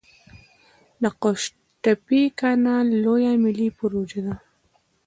د 1.01 1.03
قوش 1.21 1.43
تیپې 1.83 2.21
کانال 2.39 2.87
لویه 3.03 3.33
ملي 3.43 3.67
پروژه 3.77 4.19
ده 4.25 4.35